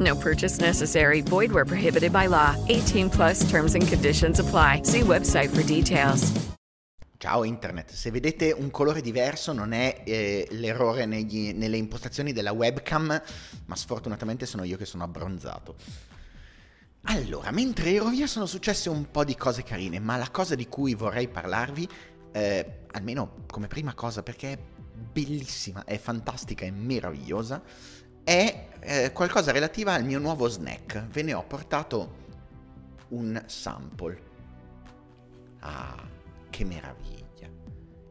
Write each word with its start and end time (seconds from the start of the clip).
No 0.00 0.16
purchase 0.16 0.60
necessary. 0.60 1.20
Void 1.20 1.52
where 1.52 1.64
prohibited 1.64 2.12
by 2.12 2.26
law. 2.26 2.56
18 2.68 3.10
plus 3.10 3.48
terms 3.48 3.74
and 3.74 3.86
conditions 3.86 4.40
apply. 4.40 4.82
See 4.82 5.02
website 5.02 5.50
for 5.50 5.62
details. 5.62 6.32
Ciao 7.24 7.42
internet, 7.42 7.90
se 7.90 8.10
vedete 8.10 8.52
un 8.52 8.70
colore 8.70 9.00
diverso 9.00 9.54
non 9.54 9.72
è 9.72 10.02
eh, 10.04 10.46
l'errore 10.50 11.06
negli, 11.06 11.54
nelle 11.54 11.78
impostazioni 11.78 12.34
della 12.34 12.52
webcam, 12.52 13.22
ma 13.64 13.76
sfortunatamente 13.76 14.44
sono 14.44 14.62
io 14.64 14.76
che 14.76 14.84
sono 14.84 15.04
abbronzato. 15.04 15.76
Allora, 17.04 17.50
mentre 17.50 17.94
ero 17.94 18.08
via 18.08 18.26
sono 18.26 18.44
successe 18.44 18.90
un 18.90 19.10
po' 19.10 19.24
di 19.24 19.36
cose 19.36 19.62
carine, 19.62 20.00
ma 20.00 20.18
la 20.18 20.28
cosa 20.30 20.54
di 20.54 20.68
cui 20.68 20.94
vorrei 20.94 21.28
parlarvi, 21.28 21.88
eh, 22.32 22.80
almeno 22.90 23.44
come 23.50 23.68
prima 23.68 23.94
cosa 23.94 24.22
perché 24.22 24.52
è 24.52 24.58
bellissima, 25.12 25.84
è 25.84 25.96
fantastica, 25.96 26.66
è 26.66 26.70
meravigliosa, 26.70 27.62
è 28.24 28.68
eh, 28.80 29.12
qualcosa 29.12 29.52
relativa 29.52 29.92
al 29.92 30.04
mio 30.04 30.18
nuovo 30.18 30.48
snack. 30.48 31.06
Ve 31.08 31.22
ne 31.22 31.34
ho 31.34 31.44
portato 31.44 32.22
un 33.08 33.40
sample. 33.46 34.32
Ah, 35.60 36.02
che 36.50 36.64
meraviglia, 36.64 37.48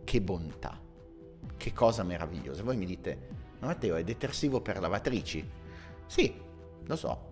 che 0.04 0.22
bontà, 0.22 0.80
che 1.58 1.74
cosa 1.74 2.04
meravigliosa. 2.04 2.64
Voi 2.64 2.78
mi 2.78 2.86
dite, 2.86 3.28
ma 3.60 3.68
Matteo 3.68 3.96
è 3.96 4.04
detersivo 4.04 4.62
per 4.62 4.80
lavatrici? 4.80 5.48
Sì, 6.06 6.34
lo 6.86 6.96
so. 6.96 7.32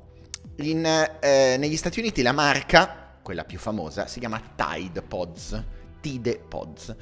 In, 0.58 0.86
eh, 0.86 1.56
negli 1.58 1.78
Stati 1.78 2.00
Uniti 2.00 2.22
la 2.22 2.32
marca, 2.32 3.18
quella 3.22 3.46
più 3.46 3.60
famosa, 3.60 4.08
si 4.08 4.20
chiama 4.20 4.42
Tide 4.56 5.02
Pods, 5.02 5.64
Tide 6.02 6.40
Pods. 6.40 6.96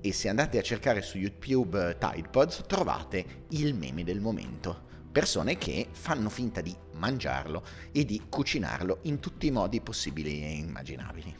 E 0.00 0.12
se 0.12 0.28
andate 0.28 0.58
a 0.58 0.62
cercare 0.62 1.00
su 1.00 1.16
YouTube 1.18 1.90
eh, 1.90 1.98
Tide 1.98 2.28
Pods 2.28 2.64
trovate 2.66 3.44
il 3.50 3.74
meme 3.74 4.02
del 4.02 4.20
momento 4.20 4.90
persone 5.12 5.58
che 5.58 5.88
fanno 5.92 6.28
finta 6.28 6.60
di 6.60 6.74
mangiarlo 6.94 7.62
e 7.92 8.04
di 8.04 8.22
cucinarlo 8.28 9.00
in 9.02 9.20
tutti 9.20 9.46
i 9.46 9.50
modi 9.50 9.80
possibili 9.80 10.42
e 10.42 10.52
immaginabili. 10.54 11.36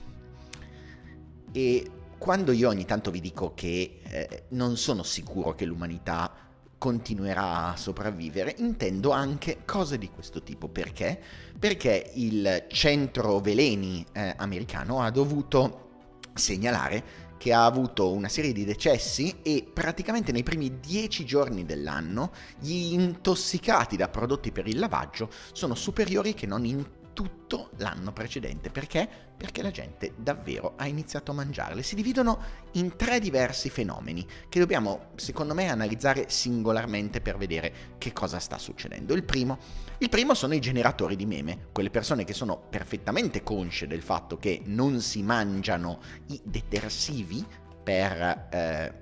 E 1.52 1.90
quando 2.18 2.52
io 2.52 2.68
ogni 2.68 2.84
tanto 2.84 3.10
vi 3.10 3.20
dico 3.20 3.52
che 3.54 4.00
eh, 4.02 4.44
non 4.50 4.76
sono 4.76 5.02
sicuro 5.02 5.54
che 5.54 5.64
l'umanità 5.64 6.30
continuerà 6.78 7.68
a 7.68 7.76
sopravvivere, 7.76 8.54
intendo 8.58 9.10
anche 9.10 9.58
cose 9.64 9.98
di 9.98 10.08
questo 10.08 10.42
tipo. 10.42 10.68
Perché? 10.68 11.20
Perché 11.58 12.10
il 12.14 12.66
centro 12.68 13.38
veleni 13.38 14.04
eh, 14.12 14.34
americano 14.36 15.00
ha 15.00 15.10
dovuto 15.10 15.90
segnalare 16.34 17.21
che 17.42 17.52
ha 17.52 17.64
avuto 17.64 18.12
una 18.12 18.28
serie 18.28 18.52
di 18.52 18.64
decessi 18.64 19.38
e 19.42 19.66
praticamente 19.68 20.30
nei 20.30 20.44
primi 20.44 20.78
dieci 20.78 21.24
giorni 21.24 21.64
dell'anno 21.64 22.30
gli 22.60 22.92
intossicati 22.92 23.96
da 23.96 24.06
prodotti 24.06 24.52
per 24.52 24.68
il 24.68 24.78
lavaggio 24.78 25.28
sono 25.50 25.74
superiori 25.74 26.34
che 26.34 26.46
non 26.46 26.64
in 26.64 26.84
tutto 27.12 27.70
l'anno 27.76 28.12
precedente. 28.12 28.70
Perché? 28.70 29.08
Perché 29.36 29.62
la 29.62 29.70
gente 29.70 30.14
davvero 30.16 30.74
ha 30.76 30.86
iniziato 30.86 31.30
a 31.30 31.34
mangiarle. 31.34 31.82
Si 31.82 31.94
dividono 31.94 32.38
in 32.72 32.96
tre 32.96 33.18
diversi 33.20 33.70
fenomeni 33.70 34.26
che 34.48 34.58
dobbiamo, 34.58 35.10
secondo 35.16 35.54
me, 35.54 35.68
analizzare 35.68 36.26
singolarmente 36.28 37.20
per 37.20 37.36
vedere 37.36 37.72
che 37.98 38.12
cosa 38.12 38.38
sta 38.38 38.58
succedendo. 38.58 39.14
Il 39.14 39.24
primo, 39.24 39.58
il 39.98 40.08
primo 40.08 40.34
sono 40.34 40.54
i 40.54 40.60
generatori 40.60 41.16
di 41.16 41.26
meme, 41.26 41.68
quelle 41.72 41.90
persone 41.90 42.24
che 42.24 42.32
sono 42.32 42.58
perfettamente 42.58 43.42
consce 43.42 43.86
del 43.86 44.02
fatto 44.02 44.36
che 44.36 44.62
non 44.66 45.00
si 45.00 45.22
mangiano 45.22 46.00
i 46.28 46.40
detersivi 46.44 47.44
per... 47.82 48.48
Eh, 48.50 49.00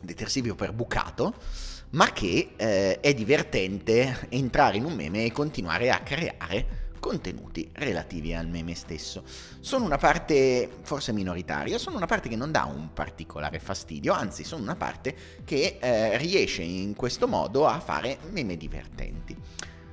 detersivi 0.00 0.50
o 0.50 0.54
per 0.54 0.72
bucato, 0.72 1.34
ma 1.90 2.12
che 2.12 2.52
eh, 2.56 3.00
è 3.00 3.14
divertente 3.14 4.26
entrare 4.28 4.76
in 4.76 4.84
un 4.84 4.94
meme 4.94 5.24
e 5.24 5.32
continuare 5.32 5.90
a 5.90 6.00
creare 6.00 6.87
contenuti 7.08 7.70
relativi 7.72 8.34
al 8.34 8.48
meme 8.48 8.74
stesso. 8.74 9.22
Sono 9.60 9.86
una 9.86 9.96
parte 9.96 10.68
forse 10.82 11.14
minoritaria, 11.14 11.78
sono 11.78 11.96
una 11.96 12.04
parte 12.04 12.28
che 12.28 12.36
non 12.36 12.52
dà 12.52 12.64
un 12.64 12.92
particolare 12.92 13.58
fastidio, 13.58 14.12
anzi 14.12 14.44
sono 14.44 14.62
una 14.62 14.76
parte 14.76 15.14
che 15.42 15.78
eh, 15.80 16.18
riesce 16.18 16.60
in 16.60 16.94
questo 16.94 17.26
modo 17.26 17.66
a 17.66 17.80
fare 17.80 18.18
meme 18.30 18.58
divertenti. 18.58 19.34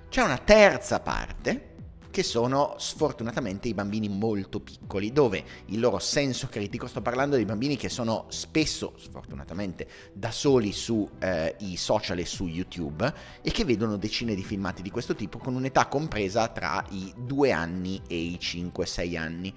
C'è 0.09 0.23
una 0.23 0.37
terza 0.37 0.99
parte 0.99 1.74
che 2.15 2.23
sono 2.23 2.75
sfortunatamente 2.77 3.67
i 3.67 3.73
bambini 3.73 4.07
molto 4.07 4.61
piccoli, 4.61 5.11
dove 5.11 5.43
il 5.65 5.81
loro 5.81 5.99
senso 5.99 6.47
critico, 6.47 6.87
sto 6.87 7.01
parlando 7.01 7.35
di 7.35 7.43
bambini 7.43 7.75
che 7.75 7.89
sono 7.89 8.27
spesso, 8.29 8.93
sfortunatamente, 8.97 9.85
da 10.13 10.31
soli 10.31 10.71
sui 10.71 11.09
eh, 11.19 11.57
social 11.75 12.17
e 12.19 12.25
su 12.25 12.47
YouTube 12.47 13.13
e 13.41 13.51
che 13.51 13.65
vedono 13.65 13.97
decine 13.97 14.33
di 14.33 14.45
filmati 14.45 14.81
di 14.81 14.91
questo 14.91 15.13
tipo 15.13 15.39
con 15.39 15.55
un'età 15.55 15.87
compresa 15.87 16.47
tra 16.47 16.85
i 16.91 17.13
2 17.17 17.51
anni 17.51 18.01
e 18.07 18.15
i 18.15 18.39
5-6 18.39 19.17
anni. 19.17 19.53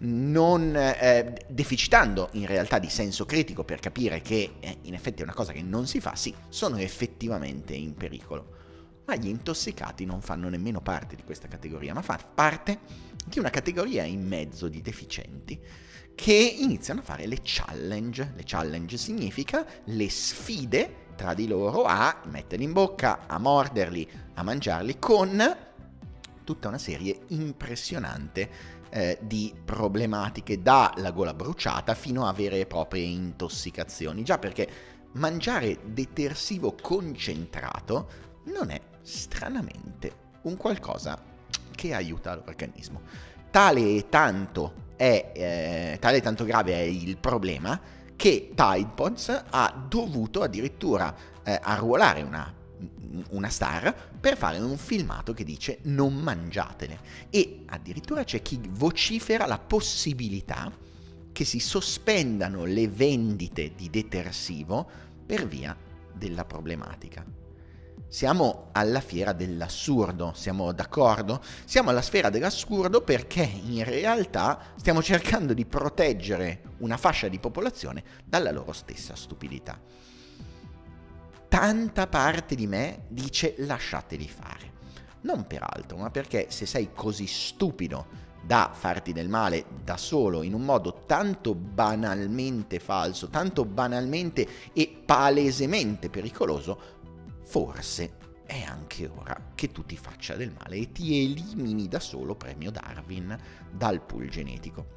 Non 0.00 0.76
eh, 0.76 1.46
deficitando 1.48 2.28
in 2.32 2.44
realtà 2.44 2.78
di 2.78 2.90
senso 2.90 3.24
critico 3.24 3.64
per 3.64 3.80
capire 3.80 4.20
che 4.20 4.56
eh, 4.60 4.80
in 4.82 4.92
effetti 4.92 5.22
è 5.22 5.24
una 5.24 5.32
cosa 5.32 5.52
che 5.52 5.62
non 5.62 5.86
si 5.86 5.98
fa, 6.02 6.14
sì, 6.14 6.34
sono 6.50 6.76
effettivamente 6.76 7.72
in 7.72 7.94
pericolo 7.94 8.55
ma 9.06 9.14
gli 9.16 9.28
intossicati 9.28 10.04
non 10.04 10.20
fanno 10.20 10.48
nemmeno 10.48 10.80
parte 10.80 11.16
di 11.16 11.22
questa 11.24 11.48
categoria, 11.48 11.94
ma 11.94 12.02
fa 12.02 12.18
parte 12.18 12.80
di 13.24 13.38
una 13.38 13.50
categoria 13.50 14.04
in 14.04 14.26
mezzo 14.26 14.68
di 14.68 14.82
deficienti 14.82 15.58
che 16.14 16.32
iniziano 16.32 17.00
a 17.00 17.04
fare 17.04 17.26
le 17.26 17.40
challenge. 17.42 18.32
Le 18.34 18.42
challenge 18.44 18.96
significa 18.96 19.64
le 19.84 20.08
sfide 20.10 21.04
tra 21.14 21.34
di 21.34 21.46
loro 21.46 21.84
a 21.84 22.22
metterli 22.24 22.64
in 22.64 22.72
bocca, 22.72 23.26
a 23.26 23.38
morderli, 23.38 24.08
a 24.34 24.42
mangiarli 24.42 24.98
con 24.98 25.56
tutta 26.44 26.68
una 26.68 26.78
serie 26.78 27.22
impressionante 27.28 28.74
eh, 28.90 29.18
di 29.20 29.52
problematiche 29.64 30.62
dalla 30.62 31.10
gola 31.10 31.34
bruciata 31.34 31.94
fino 31.94 32.26
a 32.26 32.32
vere 32.32 32.60
e 32.60 32.66
proprie 32.66 33.02
intossicazioni. 33.02 34.22
Già 34.22 34.38
perché 34.38 34.68
mangiare 35.12 35.78
detersivo 35.84 36.74
concentrato 36.80 38.08
non 38.44 38.70
è 38.70 38.80
stranamente 39.06 40.24
un 40.42 40.56
qualcosa 40.56 41.16
che 41.74 41.94
aiuta 41.94 42.34
l'organismo. 42.34 43.02
Tale 43.50 43.80
e 43.80 44.08
tanto, 44.08 44.90
è, 44.96 45.32
eh, 45.34 45.98
tale 46.00 46.20
tanto 46.20 46.44
grave 46.44 46.74
è 46.74 46.80
il 46.80 47.16
problema 47.16 47.80
che 48.16 48.50
Tide 48.54 48.90
Pods 48.94 49.44
ha 49.50 49.86
dovuto 49.88 50.42
addirittura 50.42 51.14
eh, 51.44 51.58
arruolare 51.62 52.22
una, 52.22 52.52
una 53.30 53.48
star 53.48 53.94
per 54.18 54.36
fare 54.36 54.58
un 54.58 54.76
filmato 54.76 55.32
che 55.32 55.44
dice 55.44 55.78
non 55.82 56.14
mangiatele 56.14 56.98
e 57.30 57.62
addirittura 57.66 58.24
c'è 58.24 58.42
chi 58.42 58.60
vocifera 58.70 59.46
la 59.46 59.58
possibilità 59.58 60.72
che 61.30 61.44
si 61.44 61.60
sospendano 61.60 62.64
le 62.64 62.88
vendite 62.88 63.72
di 63.76 63.88
detersivo 63.90 64.88
per 65.24 65.46
via 65.46 65.76
della 66.12 66.44
problematica. 66.44 67.45
Siamo 68.08 68.68
alla 68.70 69.00
fiera 69.00 69.32
dell'assurdo, 69.32 70.32
siamo 70.34 70.72
d'accordo? 70.72 71.42
Siamo 71.64 71.90
alla 71.90 72.02
sfera 72.02 72.30
dell'assurdo 72.30 73.02
perché 73.02 73.42
in 73.42 73.82
realtà 73.82 74.58
stiamo 74.76 75.02
cercando 75.02 75.52
di 75.52 75.66
proteggere 75.66 76.62
una 76.78 76.96
fascia 76.96 77.26
di 77.26 77.40
popolazione 77.40 78.04
dalla 78.24 78.52
loro 78.52 78.72
stessa 78.72 79.16
stupidità. 79.16 79.78
Tanta 81.48 82.06
parte 82.06 82.54
di 82.54 82.68
me 82.68 83.06
dice 83.08 83.54
lasciateli 83.58 84.28
fare. 84.28 84.72
Non 85.22 85.44
per 85.48 85.64
altro, 85.68 85.96
ma 85.96 86.10
perché 86.10 86.46
se 86.50 86.64
sei 86.64 86.90
così 86.94 87.26
stupido 87.26 88.24
da 88.46 88.70
farti 88.72 89.12
del 89.12 89.28
male 89.28 89.64
da 89.82 89.96
solo 89.96 90.44
in 90.44 90.54
un 90.54 90.62
modo 90.62 91.02
tanto 91.04 91.52
banalmente 91.56 92.78
falso, 92.78 93.28
tanto 93.28 93.64
banalmente 93.64 94.46
e 94.72 95.02
palesemente 95.04 96.08
pericoloso, 96.08 96.95
forse 97.46 98.24
è 98.44 98.62
anche 98.62 99.10
ora 99.12 99.52
che 99.54 99.72
tu 99.72 99.84
ti 99.84 99.96
faccia 99.96 100.36
del 100.36 100.52
male 100.56 100.76
e 100.76 100.92
ti 100.92 101.24
elimini 101.24 101.88
da 101.88 102.00
solo 102.00 102.34
premio 102.34 102.70
Darwin 102.70 103.36
dal 103.70 104.02
pool 104.02 104.28
genetico. 104.28 104.94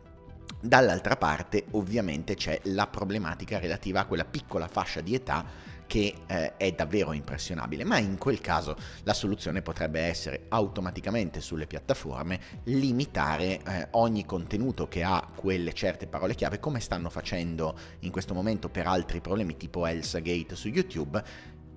Dall'altra 0.61 1.15
parte 1.15 1.65
ovviamente 1.71 2.35
c'è 2.35 2.59
la 2.65 2.87
problematica 2.87 3.59
relativa 3.59 4.01
a 4.01 4.05
quella 4.05 4.25
piccola 4.25 4.67
fascia 4.67 5.01
di 5.01 5.15
età 5.15 5.45
che 5.89 6.13
eh, 6.27 6.55
è 6.55 6.71
davvero 6.73 7.13
impressionabile, 7.13 7.83
ma 7.83 7.97
in 7.97 8.19
quel 8.19 8.39
caso 8.41 8.75
la 9.03 9.13
soluzione 9.13 9.63
potrebbe 9.63 10.01
essere 10.01 10.45
automaticamente 10.49 11.41
sulle 11.41 11.65
piattaforme 11.65 12.39
limitare 12.65 13.59
eh, 13.63 13.87
ogni 13.91 14.23
contenuto 14.23 14.87
che 14.87 15.01
ha 15.01 15.27
quelle 15.33 15.73
certe 15.73 16.05
parole 16.05 16.35
chiave, 16.35 16.59
come 16.59 16.79
stanno 16.79 17.09
facendo 17.09 17.75
in 18.01 18.11
questo 18.11 18.35
momento 18.35 18.69
per 18.69 18.85
altri 18.85 19.19
problemi 19.19 19.57
tipo 19.57 19.87
Elsa 19.87 20.19
Gate 20.19 20.55
su 20.55 20.67
YouTube, 20.67 21.23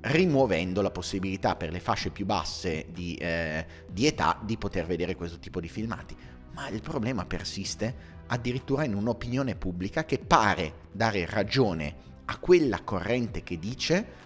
rimuovendo 0.03 0.83
la 0.83 0.91
possibilità 0.91 1.55
per 1.55 1.71
le 1.71 1.81
fasce 1.81 2.11
più 2.11 2.25
basse 2.25 2.87
di, 2.91 3.15
eh, 3.15 3.65
di 3.91 4.07
età 4.07 4.41
di 4.43 4.57
poter 4.57 4.87
vedere 4.87 5.15
questo 5.15 5.39
tipo 5.39 5.61
di 5.61 5.69
filmati. 5.69 6.17
Ma 6.55 6.69
il 6.69 6.81
problema 6.81 7.25
persiste 7.25 8.11
addirittura 8.27 8.85
in 8.85 8.95
un'opinione 8.95 9.55
pubblica 9.55 10.05
che 10.05 10.19
pare 10.19 10.89
dare 10.93 11.27
ragione 11.27 12.11
a 12.27 12.39
quella 12.39 12.83
corrente 12.83 13.43
che 13.43 13.59
dice 13.59 14.21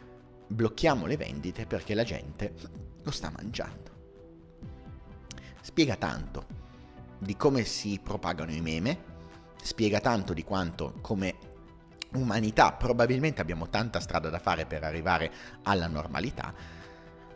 blocchiamo 0.47 1.07
le 1.07 1.17
vendite 1.17 1.67
perché 1.67 1.95
la 1.95 2.05
gente 2.05 2.55
lo 3.03 3.11
sta 3.11 3.31
mangiando. 3.35 3.95
Spiega 5.61 5.97
tanto 5.97 6.47
di 7.19 7.37
come 7.37 7.65
si 7.65 8.01
propagano 8.03 8.53
i 8.53 8.61
meme, 8.61 9.15
spiega 9.63 10.01
tanto 10.01 10.33
di 10.33 10.45
quanto 10.45 10.95
come 11.01 11.35
umanità. 12.15 12.73
Probabilmente 12.73 13.41
abbiamo 13.41 13.69
tanta 13.69 14.01
strada 14.01 14.29
da 14.29 14.39
fare 14.39 14.67
per 14.67 14.85
arrivare 14.85 15.31
alla 15.63 15.87
normalità, 15.87 16.55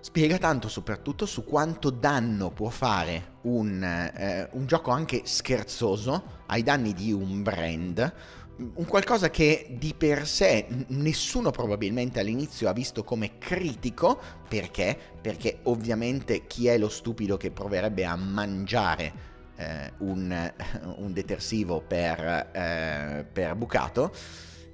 spiega 0.01 0.39
tanto 0.39 0.69
soprattutto 0.69 1.27
su 1.27 1.45
quanto 1.45 1.91
danno 1.91 2.51
può 2.51 2.71
fare 2.71 3.39
un, 3.43 3.83
eh, 3.83 4.49
un 4.53 4.67
gioco 4.67 4.91
anche 4.91 5.23
scherzoso 5.25 6.43
ai 6.47 6.63
danni 6.63 6.95
di 6.95 7.13
un 7.13 7.43
brand, 7.43 8.15
un 8.75 8.85
qualcosa 8.85 9.31
che 9.31 9.75
di 9.79 9.95
per 9.97 10.27
sé 10.27 10.67
nessuno 10.89 11.51
probabilmente 11.51 12.21
all'inizio 12.21 12.69
ha 12.69 12.73
visto 12.73 13.05
come 13.05 13.39
critico, 13.39 14.21
perché? 14.49 14.99
Perché 15.21 15.61
ovviamente 15.65 16.47
chi 16.47 16.67
è 16.67 16.77
lo 16.77 16.89
stupido 16.89 17.37
che 17.37 17.51
proverebbe 17.51 18.05
a 18.05 18.17
mangiare 18.17 19.29
eh, 19.57 19.93
un, 19.99 20.53
un, 20.97 21.13
detersivo 21.13 21.81
per, 21.81 22.51
eh, 22.53 23.27
per 23.31 23.55
bucato 23.55 24.13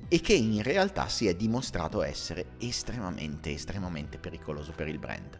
e 0.09 0.21
che 0.21 0.35
in 0.35 0.63
realtà 0.63 1.09
si 1.09 1.27
è 1.27 1.35
dimostrato 1.35 2.03
essere 2.03 2.53
estremamente, 2.59 3.53
estremamente 3.53 4.19
pericoloso 4.19 4.73
per 4.73 4.89
il 4.89 4.99
brand. 4.99 5.39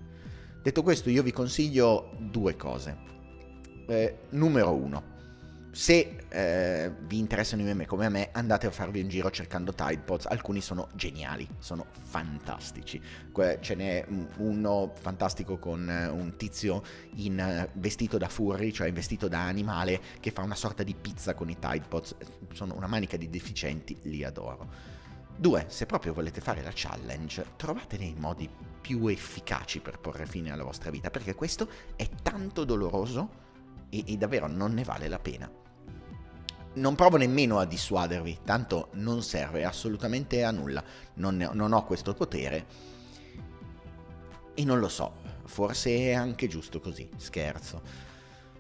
Detto 0.63 0.83
questo, 0.83 1.11
io 1.11 1.23
vi 1.23 1.33
consiglio 1.33 2.17
due 2.19 2.57
cose. 2.57 2.97
Eh, 3.87 4.19
numero 4.31 4.73
uno, 4.73 5.16
se 5.77 6.17
eh, 6.31 6.91
vi 7.03 7.19
interessano 7.19 7.61
i 7.61 7.67
meme 7.67 7.85
come 7.85 8.07
a 8.07 8.09
me, 8.09 8.31
andate 8.33 8.67
a 8.67 8.71
farvi 8.71 9.03
un 9.03 9.09
giro 9.09 9.31
cercando 9.31 9.75
Tide 9.75 9.99
Pods. 9.99 10.25
Alcuni 10.25 10.63
sono 10.63 10.89
geniali, 10.95 11.47
sono 11.59 11.85
fantastici. 11.93 12.99
Ce 13.61 13.75
n'è 13.75 14.07
uno 14.39 14.93
fantastico 14.99 15.59
con 15.59 15.87
eh, 15.87 16.09
un 16.09 16.35
tizio 16.39 16.83
in 17.17 17.39
eh, 17.39 17.69
vestito 17.75 18.17
da 18.17 18.27
furry, 18.27 18.73
cioè 18.73 18.91
vestito 18.91 19.29
da 19.29 19.45
animale, 19.45 20.01
che 20.19 20.31
fa 20.31 20.41
una 20.41 20.55
sorta 20.55 20.83
di 20.83 20.95
pizza 20.95 21.35
con 21.35 21.51
i 21.51 21.59
Tide 21.59 21.85
Pods. 21.87 22.17
Sono 22.55 22.75
una 22.75 22.87
manica 22.87 23.19
di 23.19 23.29
deficienti, 23.29 23.99
li 24.05 24.25
adoro. 24.25 24.67
Due, 25.37 25.67
se 25.69 25.85
proprio 25.85 26.15
volete 26.15 26.41
fare 26.41 26.63
la 26.63 26.73
challenge, 26.73 27.49
trovate 27.57 27.99
dei 27.99 28.15
modi 28.17 28.49
più 28.81 29.07
efficaci 29.09 29.81
per 29.81 29.99
porre 29.99 30.25
fine 30.25 30.51
alla 30.51 30.65
vostra 30.65 30.89
vita, 30.89 31.11
perché 31.11 31.35
questo 31.35 31.69
è 31.97 32.09
tanto 32.23 32.65
doloroso 32.65 33.45
e, 33.91 34.05
e 34.07 34.17
davvero 34.17 34.47
non 34.47 34.73
ne 34.73 34.83
vale 34.83 35.07
la 35.09 35.19
pena 35.19 35.65
non 36.77 36.95
provo 36.95 37.17
nemmeno 37.17 37.59
a 37.59 37.65
dissuadervi, 37.65 38.41
tanto 38.45 38.89
non 38.93 39.23
serve 39.23 39.65
assolutamente 39.65 40.45
a 40.45 40.51
nulla, 40.51 40.83
non, 41.15 41.51
non 41.53 41.73
ho 41.73 41.85
questo 41.85 42.15
potere 42.15 42.67
e 44.55 44.65
non 44.65 44.79
lo 44.79 44.89
so, 44.89 45.13
forse 45.45 45.91
è 45.97 46.13
anche 46.13 46.49
giusto 46.49 46.81
così, 46.81 47.09
scherzo. 47.17 48.15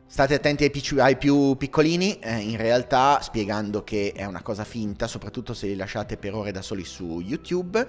State 0.08 0.34
attenti 0.34 0.62
ai, 0.62 0.70
pic- 0.70 0.98
ai 0.98 1.16
più 1.16 1.56
piccolini, 1.56 2.20
eh, 2.20 2.36
in 2.36 2.56
realtà 2.56 3.20
spiegando 3.20 3.82
che 3.82 4.12
è 4.14 4.24
una 4.24 4.40
cosa 4.40 4.62
finta, 4.62 5.08
soprattutto 5.08 5.52
se 5.52 5.66
li 5.66 5.74
lasciate 5.74 6.16
per 6.16 6.32
ore 6.32 6.52
da 6.52 6.62
soli 6.62 6.84
su 6.84 7.20
YouTube. 7.20 7.84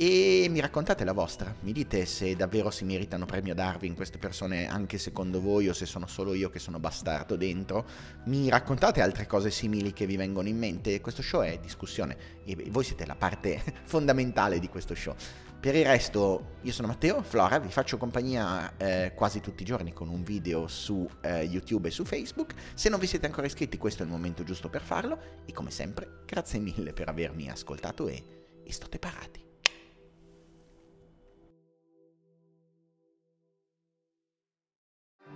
E 0.00 0.46
mi 0.48 0.60
raccontate 0.60 1.04
la 1.04 1.12
vostra, 1.12 1.54
mi 1.60 1.72
dite 1.72 2.06
se 2.06 2.34
davvero 2.36 2.70
si 2.70 2.84
meritano 2.84 3.26
premio 3.26 3.54
Darwin 3.54 3.94
queste 3.94 4.16
persone 4.16 4.66
anche 4.66 4.96
secondo 4.96 5.40
voi 5.40 5.68
o 5.68 5.72
se 5.72 5.86
sono 5.86 6.06
solo 6.06 6.34
io 6.34 6.50
che 6.50 6.58
sono 6.58 6.78
bastardo 6.78 7.36
dentro, 7.36 7.84
mi 8.26 8.48
raccontate 8.48 9.02
altre 9.02 9.26
cose 9.26 9.50
simili 9.50 9.92
che 9.92 10.06
vi 10.06 10.16
vengono 10.16 10.48
in 10.48 10.56
mente, 10.56 11.00
questo 11.00 11.20
show 11.20 11.42
è 11.42 11.58
discussione 11.60 12.16
e 12.44 12.56
voi 12.70 12.84
siete 12.84 13.06
la 13.06 13.16
parte 13.16 13.60
fondamentale 13.84 14.58
di 14.58 14.68
questo 14.68 14.94
show. 14.94 15.14
Per 15.60 15.74
il 15.74 15.84
resto, 15.84 16.58
io 16.62 16.70
sono 16.70 16.86
Matteo 16.86 17.20
Flora, 17.20 17.58
vi 17.58 17.68
faccio 17.68 17.96
compagnia 17.96 18.76
eh, 18.76 19.12
quasi 19.16 19.40
tutti 19.40 19.62
i 19.62 19.66
giorni 19.66 19.92
con 19.92 20.08
un 20.08 20.22
video 20.22 20.68
su 20.68 21.04
eh, 21.20 21.42
YouTube 21.42 21.88
e 21.88 21.90
su 21.90 22.04
Facebook. 22.04 22.54
Se 22.74 22.88
non 22.88 23.00
vi 23.00 23.08
siete 23.08 23.26
ancora 23.26 23.48
iscritti, 23.48 23.76
questo 23.76 24.04
è 24.04 24.06
il 24.06 24.12
momento 24.12 24.44
giusto 24.44 24.68
per 24.68 24.82
farlo. 24.82 25.18
E 25.46 25.52
come 25.52 25.72
sempre, 25.72 26.22
grazie 26.26 26.60
mille 26.60 26.92
per 26.92 27.08
avermi 27.08 27.50
ascoltato 27.50 28.06
e, 28.06 28.22
e 28.62 28.72
state 28.72 29.00
parati. 29.00 29.47